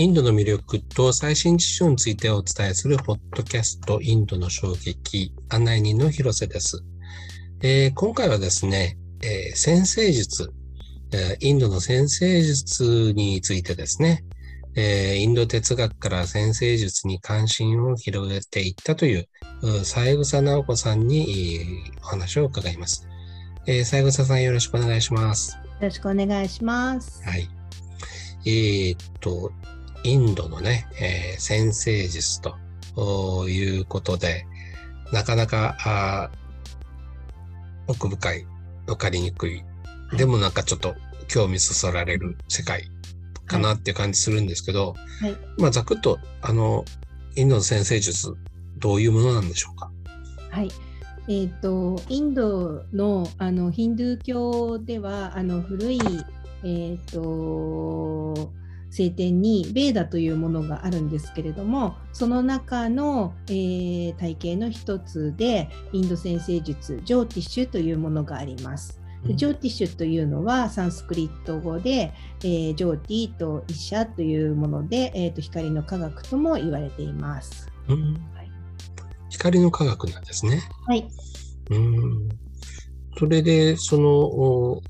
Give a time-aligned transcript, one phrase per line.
[0.00, 6.84] インドの魅力と最新事象についてお伝えするポッドキャストインドの衝撃案内人の広瀬です。
[7.62, 10.52] えー、今回はですね、えー、先生術、
[11.10, 14.22] えー、インドの先生術についてですね、
[14.76, 19.26] えインド哲学から先生術に関心を広げていったという、
[19.84, 21.66] 三枝直子さんに
[22.04, 23.08] お話を伺います。
[23.66, 25.54] え三枝さんよろしくお願いします。
[25.56, 27.20] よろしくお願いします。
[27.24, 27.48] はい。
[28.44, 29.50] えー、っと、
[30.04, 32.56] インドのね、えー、先生術と
[33.48, 34.46] いうことで、
[35.12, 36.30] なかなか
[37.86, 38.46] 奥深い、
[38.86, 39.62] わかりにくい、
[40.16, 40.94] でもなんかちょっと
[41.26, 42.90] 興味そそられる世界
[43.46, 46.84] かなっていう感じするんですけど、はい、まあざくっと、あの、
[47.36, 48.34] インドの先生術、
[48.78, 49.90] どういうものなんでしょうか？
[50.50, 50.70] はい。
[51.28, 56.00] えーと、インドのあのヒンドゥー教ではあの古い、
[56.62, 58.50] えーと
[58.90, 69.00] 聖典にベーダというものがあるんですけれどもその中の、えー、体系の一つでインド先生術ジョーティッシュというものがあります。
[69.34, 78.50] ジョーティッシュというのはサンスクリット語で、えー、ジョーティとイシャというもので、えーと、光の科学とも言われています、うんはい。
[79.28, 80.62] 光の科学なんですね。
[80.86, 81.08] はい。
[81.70, 82.28] うん
[83.18, 84.82] それでそのお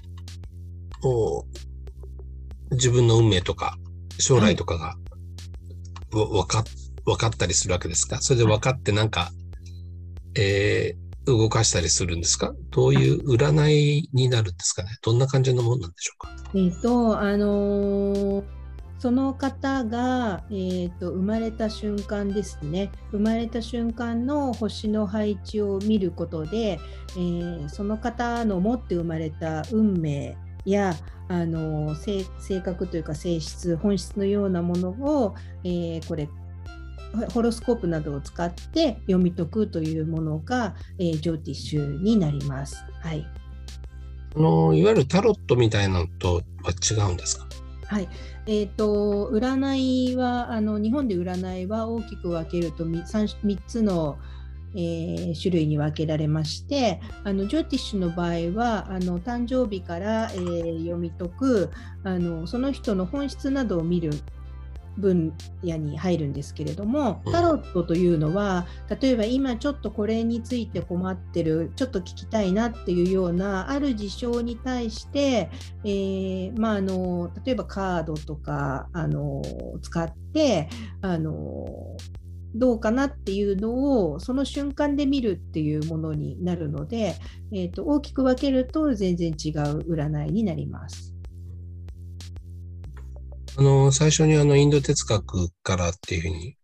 [1.03, 1.47] お
[2.73, 3.79] 自分の運命とか
[4.19, 4.97] 将来とかが、
[6.13, 6.65] わ、か、
[7.05, 8.19] 分かったりするわけですか？
[8.21, 9.31] それで分かってなんか、
[10.35, 12.55] えー、動かしたりするんですか？
[12.71, 14.91] どういう占いになるんですかね？
[15.03, 16.31] どんな感じのものなんでしょうか？
[16.55, 18.45] えっ、と、あのー、
[18.99, 22.91] その方が、えーと、生まれた瞬間ですね。
[23.13, 26.81] 生まれた瞬間の星の配置を見ることで、
[27.13, 30.95] えー、その方の持って生まれた運命や
[31.29, 32.25] あの性
[32.63, 36.29] 格というか性質本質のようなものを、えー、これ
[37.33, 42.85] ホロスコープなどを使って読み解くというものが、えー、ジョーティッシュになります。
[43.01, 43.27] はい。
[44.37, 47.47] あのいわゆるタロットみたいなのとは違うんですか？
[47.87, 48.09] はい。
[48.47, 53.03] えーと、占いはあの日本で占いは大きく分けると 3,
[53.45, 54.19] 3つの
[54.75, 61.71] えー、種類に分けられましてあのジョーティッシュの場合はあの誕生日から、えー、読み解く
[62.05, 64.11] あのその人の本質などを見る
[64.99, 68.67] 分野に入るんですけれどもタロットというのは
[69.01, 75.51] 例えば今ちょっとこれについて困ってるちょっと聞きたいなっていうようなある事象に対して、
[75.85, 79.43] えー、まあ、あの例えばカードとかあの
[79.83, 80.69] 使って
[81.01, 81.97] あの
[82.55, 87.15] どうかなっていうのをその瞬間で見るっていうものになるので、
[87.53, 91.15] えーと、大きく分けると全然違う占いになります。
[93.57, 96.57] あの最初にあのインド哲学からっていうふうに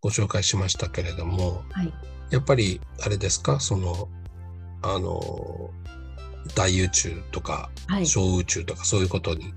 [0.00, 1.92] ご紹介しましたけれども、はい、
[2.30, 3.58] やっぱりあれですか？
[3.60, 4.08] その
[4.82, 5.70] あの
[6.54, 7.70] 大宇宙とか
[8.04, 9.52] 小宇宙とかそういうことに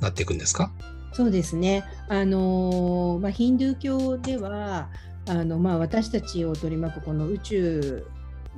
[0.00, 1.84] なっていくんですか、はいそうですね。
[2.08, 4.88] あのまあ、ヒンドゥー教では
[5.28, 8.06] あの、まあ、私たちを取り巻くこの宇宙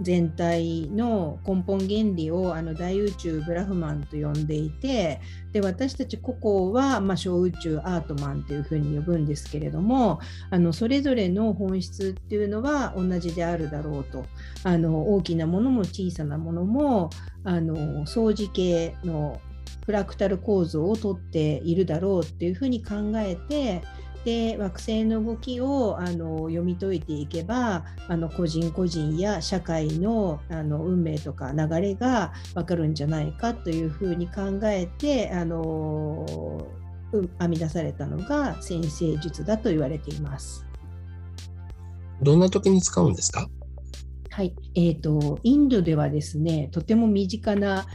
[0.00, 5.20] 全体の根本原理をあの大宇宙ブラフマンと呼んでいて
[5.52, 14.26] で私たち個々は、まあ、小宇宙アートマンというふうに呼ぶんですけれどもあのそれぞれの本質っていうのは同じであるだろうと
[14.64, 17.10] あの大きなものも小さなものも
[17.44, 19.40] あの相似形の
[19.84, 23.82] フラクタル構造をとっているだろうっていうふうに考えて
[24.24, 36.66] で惑星の動きをあの読み解いていけばあの個人個人や社会のあの運命とか流れが分かるんじゃないかというふうに考えてあの
[37.38, 40.66] 編み出されたのが先生術だと言われています。
[42.22, 43.46] どんな時に使うんですか？
[44.34, 47.86] はい、えーと、インドではですねとても身近な、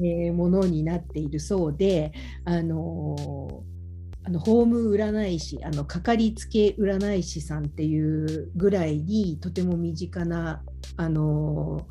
[0.00, 2.14] えー、ものになっているそうで、
[2.46, 3.62] あの
[4.24, 10.62] あのホーム占い師あのかかりつけ占い師さんっていうぐらいにとても身近な、
[10.96, 11.86] あの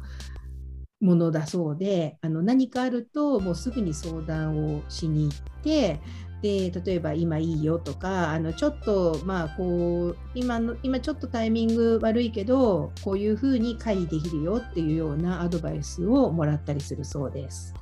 [0.99, 5.99] ものだそうであの何かあるともうすぐに相談をしに行って
[6.41, 17.75] で例えば今いいよとかあのちょっとまあこう今の今ちょっとタイミング悪いけどこういうふうに回避できるよっていうようなアドバイスをもらったりするそうです。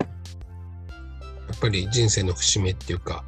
[1.48, 3.24] やっぱり人生の節目っていうか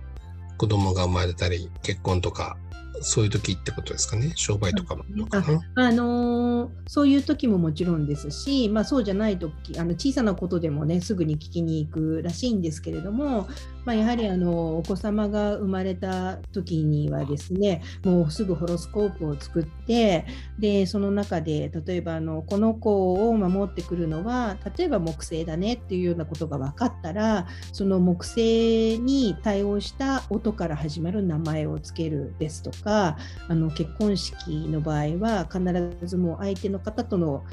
[0.57, 2.57] 子供が生まれたり結婚とか
[3.01, 5.03] そういう時ってことですかね、商売とかも。
[5.31, 5.43] あ
[5.75, 13.47] あのー、そういう時ももちろんですし、まあ、そうじゃない時あの小さなことでもねすぐに聞きに行くらしいんですけれども、
[13.85, 20.25] まあ、やはりあのお子様が生まれた時にはですねもうすぐホロスコープを作って
[20.59, 33.17] でその中で例えばあのこの子を守ってくるのは例えば木星だねっていうようなことが分かったらその木星に対応した音から始まる名前をつけるですとか
[33.47, 35.61] あの結婚式の場合は必
[36.05, 37.43] ずもう相手の方との、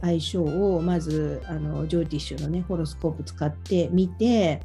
[0.00, 4.62] 相性をまずあのジョーティッシュのねホロスコープ使ってみて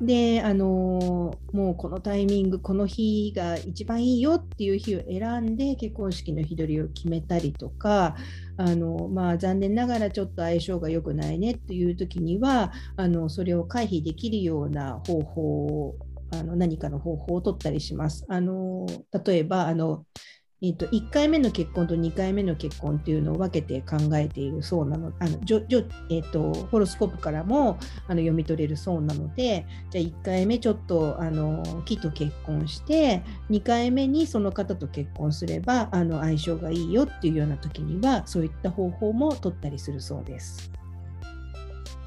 [0.00, 8.16] であのもうこのタイミングこの日が一番いいよっていう日を選んで結婚式の日取りを決めたりとか
[8.56, 15.96] あの、まあ、残念ながらちょっと相性が良くないねっていう時にはあのそれを回避できるような方法を
[16.32, 18.24] あの何かの方法を取ったりします。
[18.28, 18.86] あの
[19.24, 20.06] 例えばあの
[20.62, 27.78] えーと、1回目の結婚と2回目の結婚っていうのを分けて考えているそうなのあのじょじょ、えーと、ホロスコープからも
[28.08, 40.70] あの読み取れるそうなのでじゃあ1回目ちょっとあの木と結婚して2回目にその方と結婚すればあの相性がいいよっていうような時にはそういった方法も取ったりするそうです。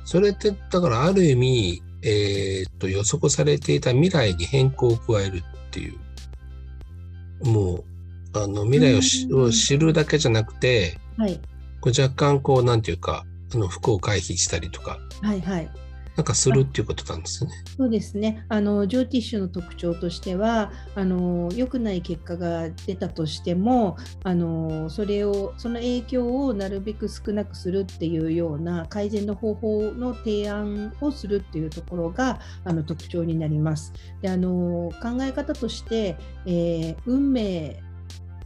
[0.06, 7.93] それってだからある意味、えー、っと予測されていた未来に変更を加えるっていうもう
[8.34, 11.40] あの未来をし、を知るだけじゃなくて、はい、
[11.82, 15.70] こう若干こうなんていうかあの不幸を回避したりとか、はいはい、
[16.16, 17.52] なんかするっていうことなんですね。
[17.76, 18.46] そうですね。
[18.50, 33.92] あのジョーティッシュの特徴としては、あの良くない結果が出たとしても、あのそれをその影響をなるべく少なくするっていうような改善の方法の提案をするっていうところがあの特徴になります。
[34.22, 36.16] で、あの考え方として、
[36.46, 37.82] えー、運命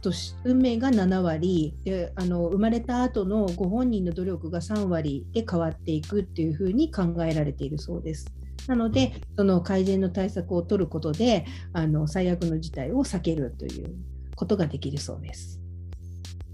[0.00, 0.12] と
[0.44, 8.26] 運命が7割であの生まれた後のご本人の努力が3割で変わっていくっていうふうに考えられているそうです。
[8.66, 13.94] なので、その改善の対策を取ることで、あの最悪の事態を避けるという
[14.36, 15.58] ことができるそうです。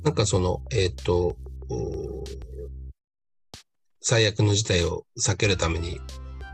[0.05, 1.37] なんかその、えっ、と、
[4.01, 5.99] 最悪の事態を避けるために、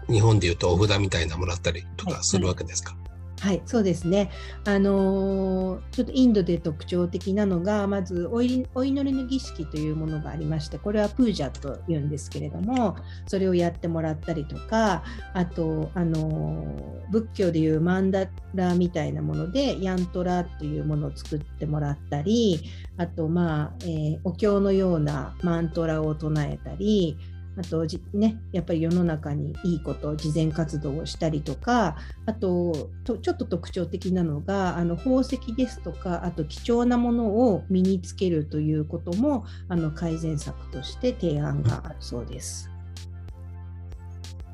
[0.08, 3.09] 日本でいうとお札みたいなもらったりとかするわけですか、はいはい、
[3.40, 4.30] はいそうですね。
[4.66, 12.96] あのー、ちょっとインドで特徴的なのが、まずお祈りの儀式というものがありまして、これはプージャというんですけれども、
[13.26, 15.02] それをやってもらったりとか、
[15.32, 22.60] あと、あのー、仏教でいうマンダラみたいなもので、ヤントラというものを作ってもらったり、
[22.98, 27.16] あと、まあ、えー、お経のようなマントラを唱えたり、
[27.60, 27.84] あと
[28.14, 42.70] ね、やっぱり世の中にいいこと、慈善活動をしたりとか、あとちょっと特徴的なのが、あの宝石ですとか、あと貴重なものを身につけるということもあの改善策として提案があるそうです。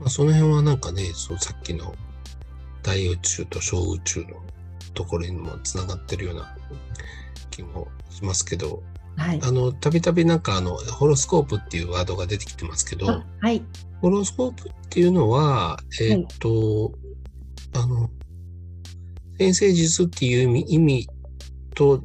[0.01, 1.95] まあ、その辺はなんかね、そうさっきの
[2.83, 4.43] 大宇宙と小宇宙の
[4.95, 6.57] ところにもつながってるような
[7.51, 8.83] 気もしますけど、
[9.17, 13.65] はい、あのたびたびなんかあのホロスコープっていうワードが出てきてますけど、はい、
[14.01, 16.93] ホロスコープっていうのは、えっ、と、はい、
[17.85, 18.11] あの
[19.39, 21.09] 先生術っていう意味意味
[21.75, 22.03] と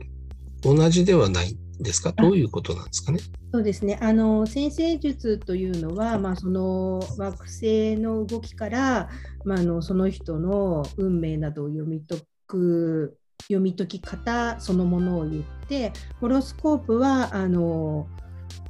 [0.64, 2.12] 同じではないですか？
[2.12, 3.20] どういうことなんですかね？
[3.54, 3.98] そうですね。
[4.02, 9.10] あの先生術というのは、まあ、その惑星の動きから、
[9.44, 18.08] まあ、あのその人の運命などを読み解く読み解き方そのものを言ってホロスコープはあの、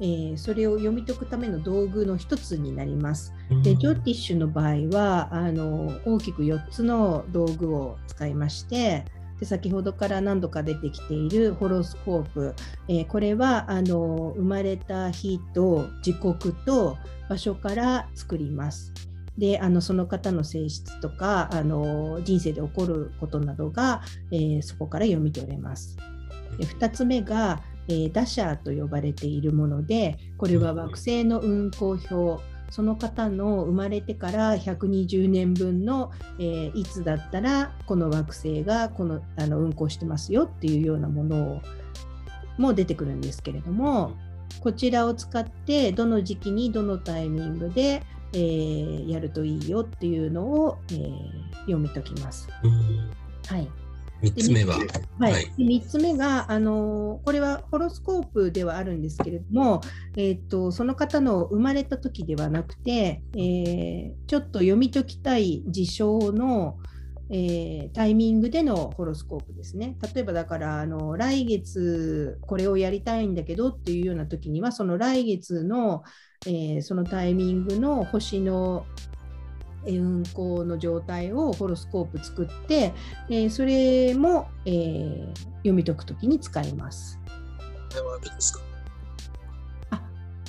[0.00, 3.32] えー、それを読み解くための道具の一つになります。
[3.62, 9.04] でジョティッシュの場合はあの大きく4つの道具を使いまして
[9.38, 12.54] で先ほどから何度か出てきているホロスコープ、
[12.88, 16.96] えー、これはあの生まれた日と時刻と
[17.28, 18.92] 場所から作ります。
[19.38, 25.96] であのその方の性質とかあの人生で起こることなどが、えー、そこから読み取れます。
[26.58, 32.52] で2つ目が、えー、打者と呼ばれているものでこれは惑星の運行表。
[32.70, 41.62] その方の生まれてから120年分の、えー、いつだったらこの惑星がこのあの運行してますよっていうようなものを
[42.56, 44.12] も出てくるんですけれども
[44.60, 48.02] こちらを使ってどの時期にどのタイミングで
[48.34, 52.48] えー、やるといいよっていうのを、えー、読み解きます。
[53.46, 53.68] はい、
[54.22, 54.78] 3つ目は、
[55.18, 59.80] はい、はい、3つ目が、あのこれはホロスコープではあるんですけれども、
[60.16, 66.78] えーと、その方の生まれた時ではなくて、えー、ちょっと読み解きたい事象の、
[67.30, 69.96] ええー、タイミングでのホロスコープですね。
[70.14, 76.04] 例えばだからあの来月これをやりたいんだけどっていうような時にはその来月の、
[76.46, 78.84] えー、そのタイミングの星の
[79.86, 82.92] 運行の状態をホロスコープ作って、
[83.28, 87.18] えー、それも、えー、読み解くときに使います。
[89.90, 90.02] あ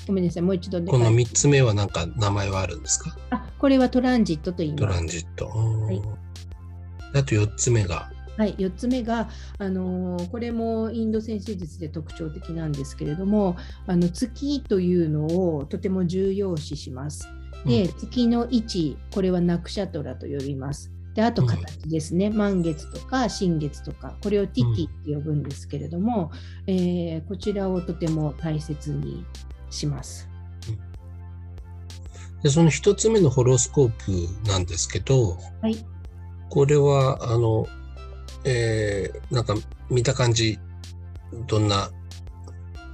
[0.06, 3.18] ごめんなさい、もう一度この3つ目は何か名前はあるんですか？
[3.32, 4.82] あこれはトランジットと言います。
[4.82, 5.48] トランジット。
[5.48, 6.02] はい、
[7.16, 8.13] あと4つ目が。
[8.38, 15.26] はい、4つ目が、あのー、これもインド先生術で特徴的なんですけれどもあの月というの
[15.58, 17.28] をとても重要視します。
[17.66, 20.92] で、月の位置、これはナクシャトラと呼びます。
[21.14, 26.32] であと形ですね、うん、満月とか新月とかこれをティティって呼ぶんですけれども、
[26.68, 29.24] うん、えー、こちらをとても大切に
[29.70, 30.28] します。
[32.42, 33.92] でその一つ目のホロスコー
[34.44, 35.78] プなんですけど、はい、
[36.50, 37.68] これはあの、
[38.46, 39.56] えー、なんか
[39.90, 40.60] 見た感じ
[41.48, 41.90] どんな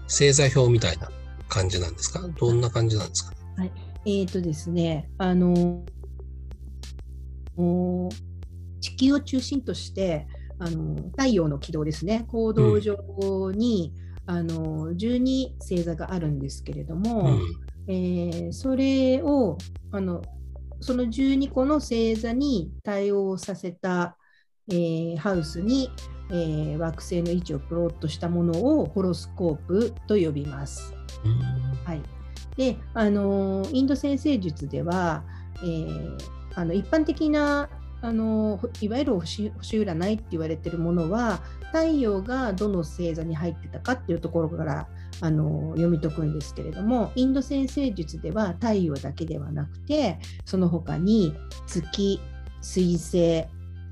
[0.04, 1.10] 星座表みたいな
[1.48, 2.28] 感じなんですか？
[2.40, 3.72] どんな感じなんですか、はい。
[4.06, 5.84] えっ、ー、とですね、あの
[8.80, 10.28] 地球を中心として
[10.60, 12.96] あの太陽の軌道ですね、行動上
[13.52, 13.94] に、
[14.28, 17.40] うん、あの12星座があるんですけれども、
[17.88, 19.58] うん、えー、それを
[19.92, 20.22] あの
[20.80, 24.16] その12個の星座に対応させた、
[24.70, 25.92] えー、ハウスに、
[26.30, 30.94] えー、惑星の位置をプロットしたものをホロスコープと呼びます。
[31.24, 31.40] うん、
[31.86, 32.02] はい
[32.56, 35.24] であのインド先生術では、
[35.64, 36.18] えー、
[36.56, 37.70] あの一般的な
[38.02, 44.88] あのいわゆる星星占いって言われてるものは太陽がどの星座に入ってたかっていうところから
[45.22, 51.34] あの読み解くんですけれどもインド先生術では太陽だけではなくてその他に
[51.68, 52.20] 月
[52.62, 53.46] 水星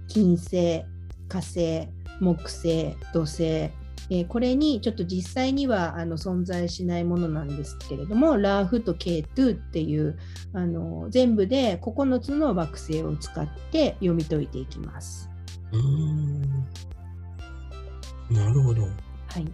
[0.08, 0.84] 金星
[1.28, 1.88] 火星
[2.20, 3.70] 木星土星
[4.10, 10.18] えー、これにちょっと実際にはあの存在しないものなんですけれどもラーフとケイトゥっていう
[10.54, 15.30] あの全部で9つの惑星を使って読み解いていきます。
[15.72, 16.42] うん
[18.30, 18.84] なるほど。
[18.84, 18.90] は
[19.40, 19.48] い、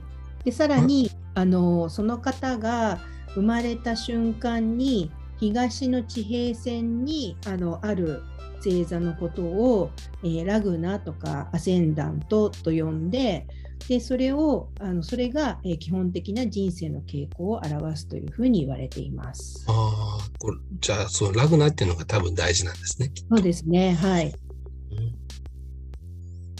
[0.46, 3.00] でさらにあのその方が
[3.34, 8.22] 生まれた瞬間に東の地平線にあのある
[8.64, 9.92] 星座のことを、
[10.24, 13.46] えー、ラグナとかアセンダントと呼んで
[13.90, 19.66] でそれをあのそれが、えー、基本的な人生の傾向を表すというふうに言われています。
[19.68, 23.12] ああ、これじゃあそのラグナっていうのが多分大事なんですね。
[23.30, 24.34] そうですね、はい。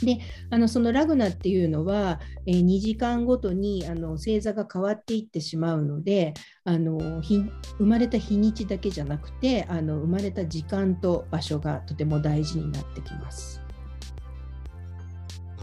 [0.02, 0.20] で
[0.50, 6.34] あのそのラグナっていうのは、えー、2時間ごとにあの星座が変わっていってしまうので
[6.66, 13.62] あの生まれた日にちだけじゃなくてあの生まれた時間と場所がとても大事になってきます。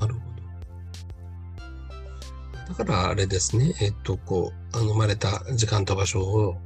[0.00, 0.30] なるほど。
[2.74, 6.56] だからあれですね、えっと、こう、あの生まれた時間と場所を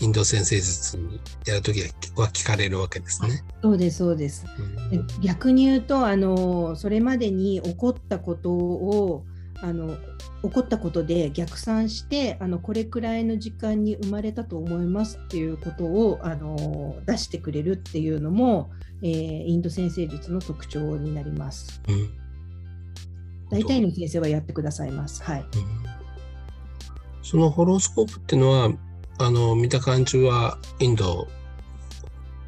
[0.00, 3.42] インド先生術にやるときは聞かれるわけですね。
[3.62, 4.46] そうです、そうです。
[4.92, 9.24] うん、逆に言うと、あの、それまでに起こったことを、
[9.62, 9.96] あの
[10.42, 18.70] 起こったことで逆算してあのこれくらいの時間に生まれたと思いますっていうことをあの出してくれるっていうのも、
[19.02, 21.80] えー、インド先生術の特徴になります。
[21.88, 22.26] うん
[23.50, 25.22] 大体の先生はやってくださいます。
[25.22, 25.40] はい。
[25.40, 25.46] うん、
[27.22, 28.72] そのホロスコープっていうのは、
[29.18, 31.28] あの、見た感じはインド、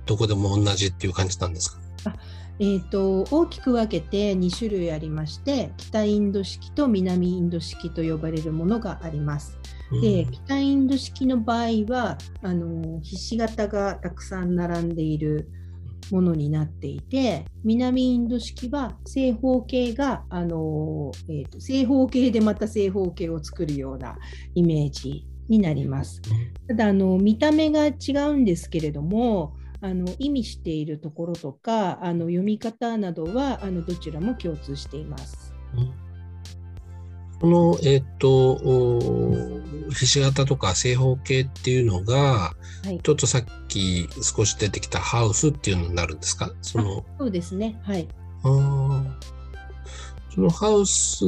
[0.07, 1.81] どこでも同じっていう感じなんですか？
[2.07, 2.15] あ
[2.61, 9.57] えーと、大きく分けて2種類ありまして北インド式と南インド式と呼ばれるものがあります。
[10.03, 15.49] で北インド式の場合はあのひし形がたくさん並んでいる
[16.11, 24.17] ものになっていて南インド式は正方形があの、えーと、正方形でまた正方形を作るような
[24.55, 26.21] イメージになります。
[26.69, 35.55] ただあの見た目が違うんですけれどもあの意味しているところとかあの読み方などはあのどちらも共通しています。
[35.77, 36.08] うん
[37.41, 42.55] この、えっ、ー、と、ひし形とか正方形っていうのが、
[42.85, 46.53] はい、ちょっとさっき少し出てきたハウスっていうのになるんですか？
[46.63, 47.81] そのそうですね。
[47.85, 48.09] はい。
[48.43, 49.05] あ
[50.35, 51.25] そのハウス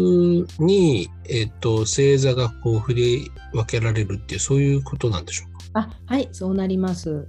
[0.58, 5.80] に、えっ、ー、と、星座がこう振り分けられるっていう、そういうことなんでしょうか？
[5.80, 7.26] あはい、そうなります。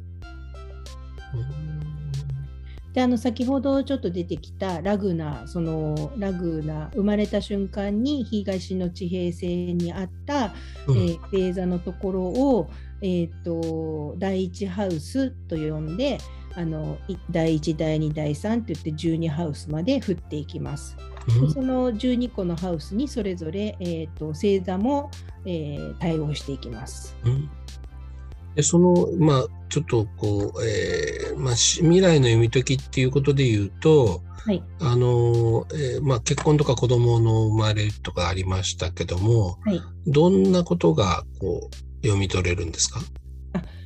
[2.91, 10.53] うんであの先ほどちょっと出てきたラグナそのラグナ生まれた瞬間に東の地平線にあった、
[10.87, 12.69] うん、えー、星座のところを、
[13.01, 16.17] えーと、第一ハウスと呼んで
[16.55, 16.97] あの
[17.29, 20.97] 第1第2第3って言って12ハウスまで振っていきます。
[20.97, 25.11] うんでその12個のハウスにそれぞれ、えー、と星座も、
[25.45, 27.15] えー対応していきます。
[27.23, 27.49] うん
[28.55, 39.81] でその、まあ、ちょっとこう、えーまあ、し未来の読み解きっていうことで言うと、はい、あの、えーまあ、結婚とか子供の生まれるとかありましたけども、はい。
[40.07, 42.99] どんなことがこう読み取れるんですか？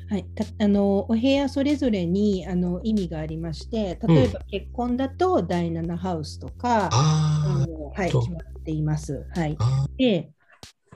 [0.08, 8.22] はい、たあのお部屋それぞれにあの意味がありまして例えば結婚だと第7ハウスとか、ああのはい、と。
[8.22, 9.25] 決まっています。
[9.36, 9.58] はい。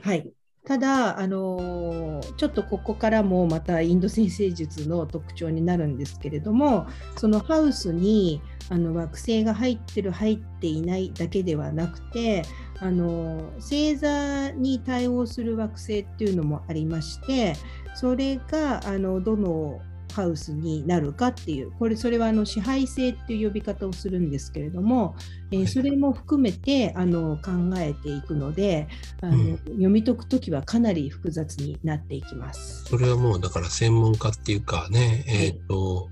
[0.02, 0.32] はい、
[0.70, 6.86] ただ、あのちょっとここからもまたインド先生術の特徴になるんですけれども
[7.18, 12.44] そのハウスにあの惑星が入ってる入っていないだけではなくて、
[12.80, 17.56] あの星座に対応する惑星っていうのもありまして
[17.96, 19.82] それがあのどの
[20.12, 25.16] ハウスになるかっていうこれそれはあの支配性っていう呼び方をするんですけれども、
[25.52, 28.88] えーはいそれも含めてあの考えていくので
[29.22, 32.86] あの、うん読み解くときはかなり複雑になっていきます。
[32.86, 36.10] それはもうだから専門家っていうかね、いえっ、と、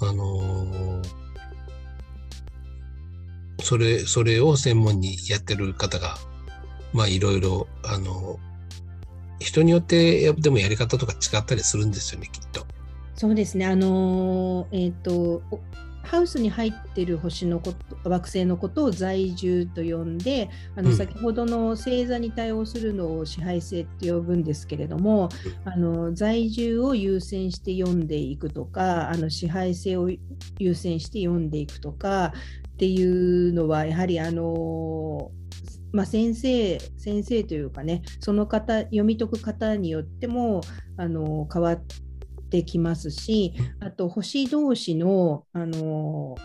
[0.00, 1.26] あのー
[3.62, 6.16] それ、それを専門にやってる方が、
[6.92, 8.38] まあいろいろ、あの
[9.40, 12.66] 人によってやでもやり方とか違ったりするんですよね、きっと。
[13.16, 15.60] そうですね、あのーえっ、とお
[16.06, 20.96] ハウスに入っている星のこと惑星のことを在住と呼んであのうん。
[20.96, 25.28] 先ほどの星座に対応するのを支配性って呼ぶんですけれども、
[25.64, 30.08] あの在住を優先して読んでいくとかあの支配性を
[30.58, 32.32] 優先して読んでいくとか
[32.68, 35.32] っていうのはやはりあの
[35.92, 40.60] まあ、先生先生というかねその方読み解く方によっても
[40.98, 42.05] あの変わって
[42.64, 46.36] きますしあと星同士のあの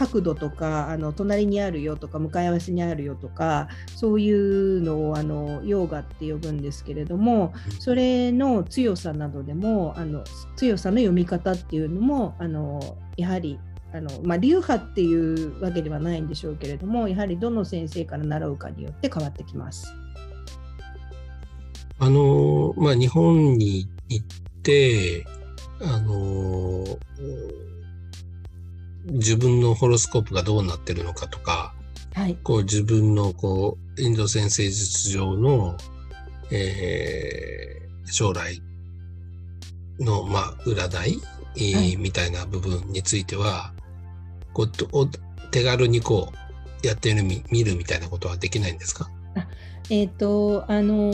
[0.00, 10.24] 角度とかあの隣にあるよとか向かい合わせにあるよとかそういうのをあのヨーガって呼ぶんですけれどもそれの強さなどでもあの
[10.56, 13.58] 強さの読み方っていうのもあのやはり
[13.92, 19.92] あの、まあ、流派っていうわけではないんでしょうけれどもやはりどの先生から習うかによって変わってきます。
[22.02, 24.26] あのまあ日本に行っ
[24.62, 25.26] て、
[25.82, 26.98] あのー
[29.06, 31.74] 自分のホロスコープがどうなってるのかとか、
[32.14, 35.76] はい、こう自分のこうインド先生術上の、
[36.50, 37.80] えー
[38.12, 38.60] 将来
[40.00, 41.20] の、まあ、占い、
[41.56, 41.96] えーはい。
[41.96, 43.72] みたいな部分については
[44.52, 44.68] こう
[45.52, 46.32] 手軽にこ
[46.82, 49.08] うやってるみ見るみたいなことはできないんですか？
[49.90, 51.12] えーとあの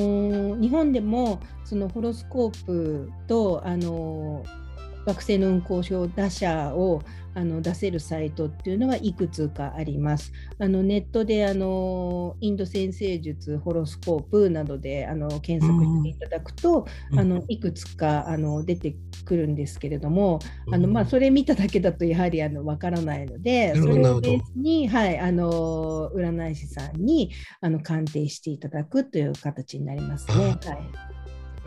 [0.56, 4.66] ー日本でもそのホロスコープと、あのー
[5.06, 7.00] 惑星の運行表打者を
[7.36, 10.32] あの出せるサイトっていうのはいくつかあります。
[10.58, 18.96] あのネットであのインド先生術ホロスコープなどであの検索していただくと、うんあのいくつかあの出て
[19.26, 20.38] くるんですけれども、
[20.72, 30.34] あのまあ、それ見ただけだとやはりあのわからないので、それをベースに、はい、あの占い師さんにあの鑑定していただくという形になりますね。
[30.34, 30.80] あはい、だか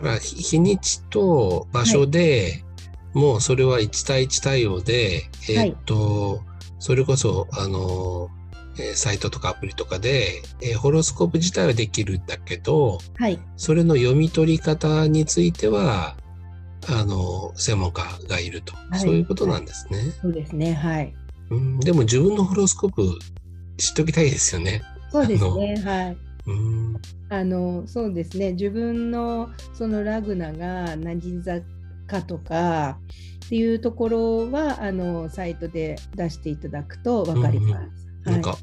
[0.02, 2.64] ら日日にちと場所で、
[3.14, 6.42] もうそれは1対1対応で、えーっと、
[6.80, 8.30] それこそ、あの、
[8.78, 16.16] えーサイトとかアプリとかで、えーホロスコープ自体はできるんだけど、はい、それの読み取り方については、
[16.88, 18.74] あの、専門家がいると。
[18.74, 20.00] はいそういうことなんですね。
[20.22, 20.74] そうですね。
[20.74, 21.14] はい。
[21.50, 23.20] うん、でも自分のホロスコープ
[23.78, 24.82] 知っておきたいですよね。
[25.12, 25.76] そうですね。
[25.84, 26.18] はい。
[26.48, 26.96] うん、
[27.30, 31.60] あのそうですね自分のそのラグナが何座
[32.10, 33.00] かとか
[33.46, 37.82] っていうところはあのサイトで出していただくと分かります。
[37.84, 38.60] うんなんかはい、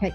[0.00, 0.14] はい、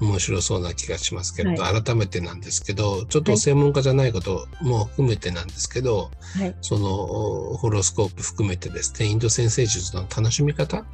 [0.00, 3.38] 面白そうな気がしますけれど、は改めてなんですけど、ちょっとはい。
[3.38, 8.92] 専門家じゃないことも含めてなんですけど、はい、そのホロスコープ含めてです。
[9.00, 10.84] ね、インド先生術の楽しみ方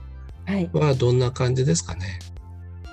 [0.72, 2.20] はどんな感じですかね？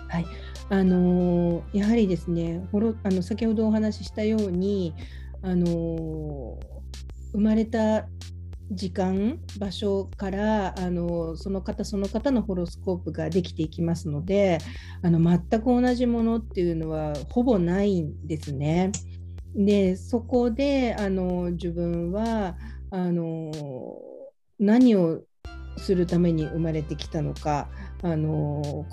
[0.10, 0.26] はい。
[0.70, 4.96] あのーやはりですね、ほろあの先ほどお話ししたように、
[5.44, 6.71] あのー
[7.32, 8.08] 生まれた
[8.72, 14.60] 時間、場所から、あのその方その方のホロスコープができていきますので、
[15.02, 18.92] あの全く同じものっていうのはほぼないんですね。
[19.54, 22.56] で、そこで、あの自分は
[22.90, 23.52] あの
[24.60, 25.22] 何を
[25.78, 27.70] するために生まれてきたのか、
[28.04, 28.86] あの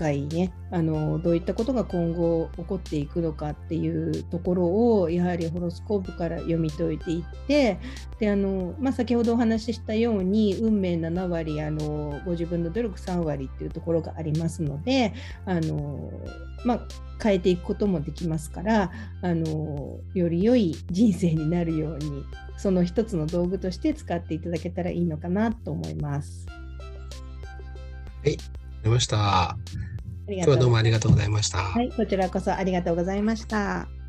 [0.00, 7.78] 界ねあのどういったことが今後起こっていくのかっていうところをやはりホロスコープから読み解いていって
[8.18, 15.12] であの、まあ、先ほどお話ししたように運命7割あのご自分の努力3割っていうところがありますので
[15.44, 16.10] あの、
[16.64, 16.80] まあ、
[17.22, 22.24] 変えていくこともできますからあのより良い人生になるように
[22.56, 26.46] その一つの道具として使っていただけたらいいのかなと思います。
[28.22, 29.56] はい、ありました。
[30.36, 31.58] 今日はどうもありがとうございました。
[31.58, 33.99] はい、こちらこそありがとうございました。